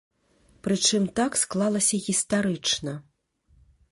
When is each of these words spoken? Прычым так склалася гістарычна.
Прычым 0.67 1.03
так 1.19 1.31
склалася 1.41 1.95
гістарычна. 2.07 2.93